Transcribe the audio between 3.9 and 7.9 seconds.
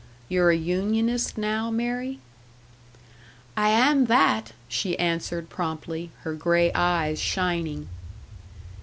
that!" she answered, promptly, her grey eyes shining.